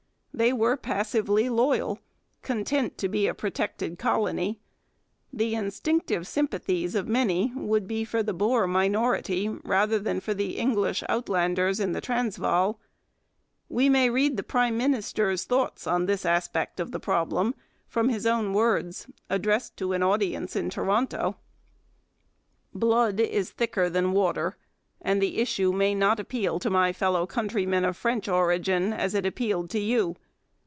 [0.33, 1.99] They were passively loyal,
[2.41, 4.59] content to be a protected colony.
[5.31, 10.57] The instinctive sympathies of many would be for the Boer minority rather than for the
[10.57, 12.79] English Outlanders in the Transvaal.
[13.69, 17.53] We may read the prime minister's thoughts on this aspect of the problem
[17.87, 21.35] from his own words, addressed to an audience in Toronto:
[22.73, 24.55] Blood is thicker than water,
[25.03, 29.25] and the issue may not appeal to my fellow countrymen of French origin as it
[29.27, 30.15] appealed to you....